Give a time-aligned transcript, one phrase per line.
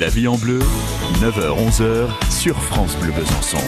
[0.00, 0.58] La vie en bleu,
[1.20, 3.58] 9h-11h sur France Bleu Besançon.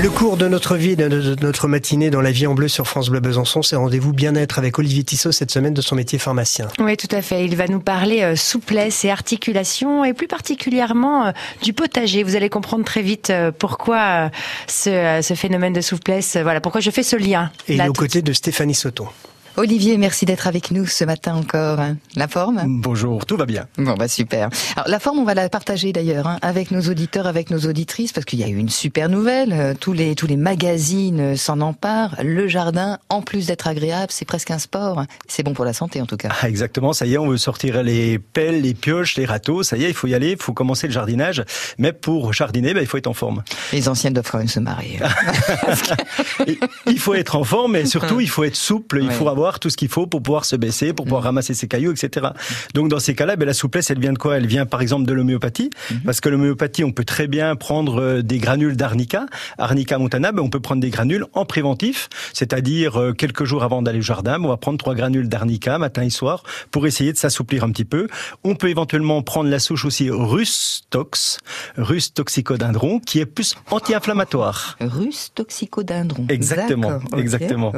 [0.00, 3.08] Le cours de notre vie, de notre matinée dans La vie en bleu sur France
[3.08, 6.68] Bleu Besançon, c'est rendez-vous bien-être avec Olivier Tissot cette semaine de son métier pharmacien.
[6.78, 7.44] Oui, tout à fait.
[7.44, 12.22] Il va nous parler euh, souplesse et articulation et plus particulièrement euh, du potager.
[12.22, 14.30] Vous allez comprendre très vite euh, pourquoi
[14.68, 17.50] ce, ce phénomène de souplesse, voilà, pourquoi je fais ce lien.
[17.66, 19.08] Et il est aux côtés de Stéphanie Soto.
[19.56, 21.78] Olivier, merci d'être avec nous ce matin encore.
[22.16, 22.64] La forme?
[22.66, 23.68] Bonjour, tout va bien.
[23.78, 24.48] Bon, bah super.
[24.74, 28.12] Alors la forme, on va la partager d'ailleurs hein, avec nos auditeurs, avec nos auditrices,
[28.12, 29.52] parce qu'il y a eu une super nouvelle.
[29.52, 32.16] Euh, tous les tous les magazines s'en emparent.
[32.20, 35.04] Le jardin, en plus d'être agréable, c'est presque un sport.
[35.28, 36.30] C'est bon pour la santé en tout cas.
[36.42, 36.92] Ah, exactement.
[36.92, 39.62] Ça y est, on veut sortir les pelles, les pioches, les râteaux.
[39.62, 40.32] Ça y est, il faut y aller.
[40.32, 41.44] Il faut commencer le jardinage.
[41.78, 43.44] Mais pour jardiner, bah, il faut être en forme.
[43.72, 44.98] Les anciennes doivent quand même se marier.
[46.88, 49.00] il faut être en forme, mais surtout il faut être souple.
[49.00, 51.26] Il faut avoir tout ce qu'il faut pour pouvoir se baisser, pour pouvoir mm.
[51.26, 52.28] ramasser ses cailloux, etc.
[52.74, 54.36] Donc dans ces cas-là, ben, la souplesse, elle vient de quoi?
[54.36, 56.02] Elle vient par exemple de l'homéopathie, mm-hmm.
[56.04, 59.26] parce que l'homéopathie, on peut très bien prendre euh, des granules d'arnica,
[59.58, 63.82] arnica montana, ben, on peut prendre des granules en préventif, c'est-à-dire euh, quelques jours avant
[63.82, 67.18] d'aller au jardin, on va prendre trois granules d'arnica matin et soir pour essayer de
[67.18, 68.08] s'assouplir un petit peu.
[68.42, 71.38] On peut éventuellement prendre la souche aussi Rustox,
[71.76, 74.76] Rus toxicodendron, qui est plus anti-inflammatoire.
[74.80, 76.26] Rus toxicodendron.
[76.28, 77.72] Exactement, exactement.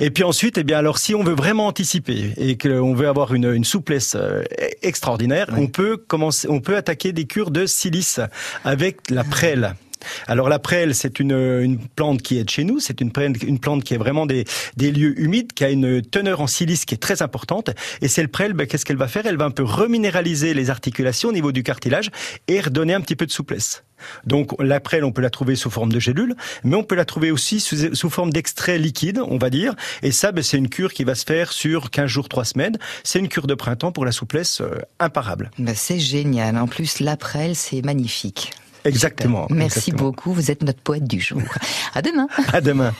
[0.00, 3.34] Et puis ensuite, eh bien alors si on veut vraiment anticiper et qu'on veut avoir
[3.34, 4.42] une, souplesse euh,
[4.80, 8.20] extraordinaire, on peut commencer, on peut attaquer des cures de silice
[8.64, 9.74] avec la prêle.
[10.26, 13.12] Alors la prêle, c'est une, plante qui est de chez nous, c'est une,
[13.46, 14.44] une plante qui est vraiment des,
[14.76, 17.70] lieux humides, qui a une teneur en silice qui est très importante.
[18.02, 19.26] Et c'est le prêle, ben, qu'est-ce qu'elle va faire?
[19.26, 22.10] Elle va un peu reminéraliser les articulations au niveau du cartilage
[22.46, 23.82] et redonner un petit peu de souplesse.
[24.24, 27.04] Donc la prêle, on peut la trouver sous forme de gélule, mais on peut la
[27.04, 29.74] trouver aussi sous, forme d'extrait liquide, on va dire.
[30.02, 32.78] Et ça, ben, c'est une cure qui va se faire sur 15 jours, 3 semaines.
[33.04, 35.50] C'est une cure de printemps pour la souplesse euh, imparable.
[35.58, 36.56] Ben, c'est génial.
[36.56, 38.52] En plus, la prêle, c'est magnifique.
[38.88, 39.46] Exactement.
[39.50, 40.32] Merci beaucoup.
[40.32, 41.40] Vous êtes notre poète du jour.
[41.94, 42.28] À demain.
[42.52, 42.92] À demain.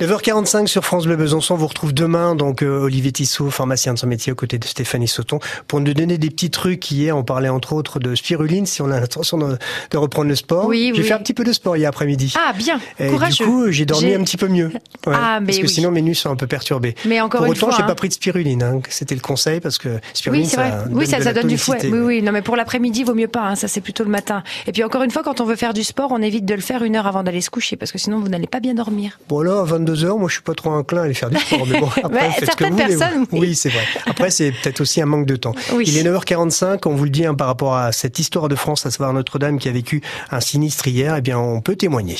[0.00, 1.56] 9h45 sur France Bleu Besançon.
[1.56, 5.08] Vous retrouve demain, donc, euh, Olivier Tissot, pharmacien de son métier, aux côtés de Stéphanie
[5.08, 6.90] Sauton, pour nous donner des petits trucs.
[6.90, 9.58] Hier, on parlait entre autres de spiruline, si on a l'intention de,
[9.94, 10.66] reprendre le sport.
[10.66, 12.34] Oui, J'ai fait un petit peu de sport hier après-midi.
[12.38, 12.80] Ah, bien.
[12.98, 13.44] Et Courageux.
[13.44, 14.70] du coup, j'ai dormi un petit peu mieux.
[15.06, 16.94] ah, mais parce que sinon, mes nuits sont un peu perturbées.
[17.04, 17.76] Mais encore pour une autant, fois.
[17.76, 17.86] j'ai hein.
[17.86, 18.62] pas pris de spiruline.
[18.62, 18.80] Hein.
[18.88, 21.78] C'était le conseil parce que spiruline, oui, ça, oui, ça, donne du fouet.
[21.84, 22.22] Oui, oui.
[22.22, 23.48] Non, mais pour l'après-midi, vaut mieux pas.
[23.48, 23.56] Hein.
[23.56, 24.42] Ça, c'est plutôt le matin.
[24.66, 26.60] Et puis encore une fois, quand on veut faire du sport, on évite de le
[26.60, 29.18] faire une heure avant d'aller se coucher parce que sinon vous n'allez pas bien dormir.
[29.28, 31.36] Bon là, à 22 h moi je suis pas trop inclin à aller faire du
[31.36, 31.66] sport.
[31.66, 33.26] Mais bon, après, certaines personnes.
[33.32, 33.82] Oui, c'est vrai.
[34.06, 35.52] Après, c'est peut-être aussi un manque de temps.
[35.84, 36.78] Il est 9h45.
[36.86, 39.58] On vous le dit hein, par rapport à cette histoire de France, à savoir Notre-Dame
[39.58, 40.00] qui a vécu
[40.30, 41.16] un sinistre hier.
[41.16, 42.16] Eh bien, on peut témoigner.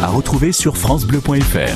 [0.00, 1.74] À retrouver sur francebleu.fr.